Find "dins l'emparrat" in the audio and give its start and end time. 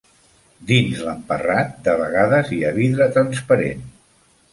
0.69-1.75